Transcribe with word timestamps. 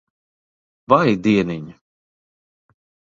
Vai 0.93 1.11
dieniņ. 1.27 1.69